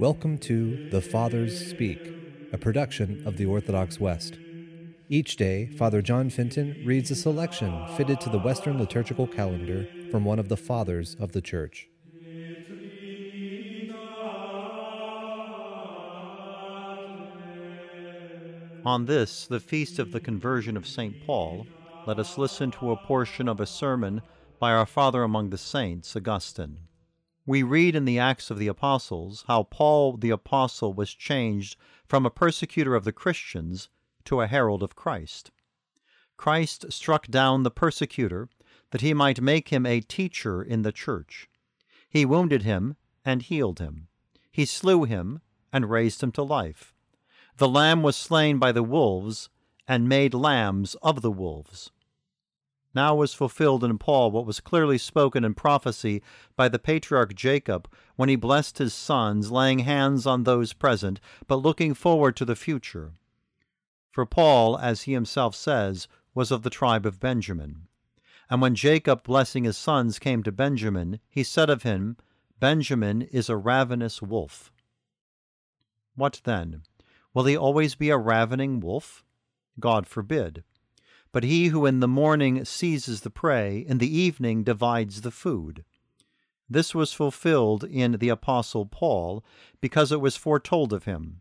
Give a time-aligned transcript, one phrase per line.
[0.00, 2.00] Welcome to The Fathers Speak,
[2.54, 4.38] a production of the Orthodox West.
[5.10, 10.24] Each day, Father John Fenton reads a selection fitted to the Western liturgical calendar from
[10.24, 11.90] one of the Fathers of the Church.
[18.86, 21.14] On this, the feast of the conversion of St.
[21.26, 21.66] Paul,
[22.06, 24.22] let us listen to a portion of a sermon
[24.58, 26.78] by our Father among the Saints, Augustine.
[27.50, 31.74] We read in the Acts of the Apostles how Paul the Apostle was changed
[32.06, 33.88] from a persecutor of the Christians
[34.26, 35.50] to a herald of Christ.
[36.36, 38.48] Christ struck down the persecutor
[38.92, 41.48] that he might make him a teacher in the church.
[42.08, 42.94] He wounded him
[43.24, 44.06] and healed him.
[44.52, 45.40] He slew him
[45.72, 46.94] and raised him to life.
[47.56, 49.50] The lamb was slain by the wolves
[49.88, 51.90] and made lambs of the wolves.
[52.94, 56.22] Now was fulfilled in Paul what was clearly spoken in prophecy
[56.56, 61.56] by the patriarch Jacob when he blessed his sons, laying hands on those present, but
[61.56, 63.12] looking forward to the future.
[64.10, 67.86] For Paul, as he himself says, was of the tribe of Benjamin.
[68.50, 72.16] And when Jacob, blessing his sons, came to Benjamin, he said of him,
[72.58, 74.72] Benjamin is a ravenous wolf.
[76.16, 76.82] What then?
[77.32, 79.24] Will he always be a ravening wolf?
[79.78, 80.64] God forbid.
[81.32, 85.84] But he who in the morning seizes the prey, in the evening divides the food.
[86.68, 89.44] This was fulfilled in the Apostle Paul,
[89.80, 91.40] because it was foretold of him.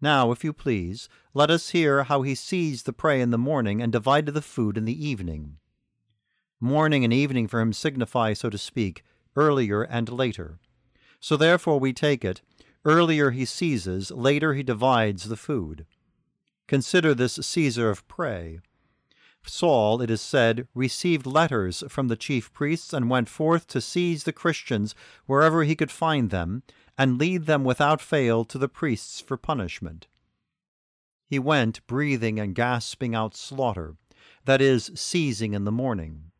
[0.00, 3.80] Now, if you please, let us hear how he seized the prey in the morning
[3.82, 5.56] and divided the food in the evening.
[6.60, 9.04] Morning and evening for him signify, so to speak,
[9.36, 10.58] earlier and later.
[11.20, 12.40] So therefore we take it,
[12.84, 15.86] earlier he seizes, later he divides the food.
[16.66, 18.60] Consider this seizer of prey.
[19.48, 24.24] Saul, it is said, received letters from the chief priests and went forth to seize
[24.24, 24.94] the Christians
[25.26, 26.62] wherever he could find them,
[26.98, 30.06] and lead them without fail to the priests for punishment.
[31.26, 33.96] He went breathing and gasping out slaughter,
[34.44, 36.30] that is, seizing in the morning.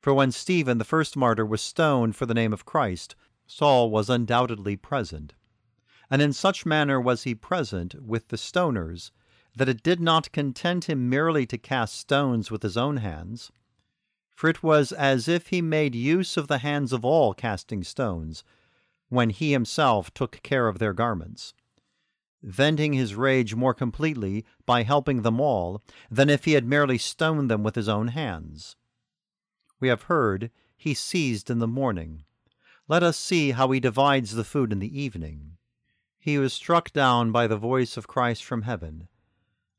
[0.00, 3.14] For when Stephen, the first martyr, was stoned for the name of Christ,
[3.46, 5.34] Saul was undoubtedly present.
[6.10, 9.10] And in such manner was he present with the stoners
[9.56, 13.52] that it did not content him merely to cast stones with his own hands,
[14.34, 18.42] for it was as if he made use of the hands of all casting stones,
[19.08, 21.54] when he himself took care of their garments,
[22.42, 27.48] venting his rage more completely by helping them all than if he had merely stoned
[27.48, 28.76] them with his own hands.
[29.78, 32.24] We have heard he seized in the morning.
[32.88, 35.58] Let us see how he divides the food in the evening.
[36.18, 39.08] He was struck down by the voice of Christ from heaven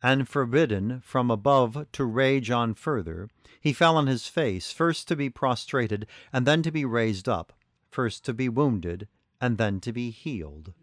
[0.05, 3.27] and forbidden from above to rage on further,
[3.59, 7.51] he fell on his face, first to be prostrated, and then to be raised up,
[7.89, 9.07] first to be wounded,
[9.41, 10.73] and then to be healed.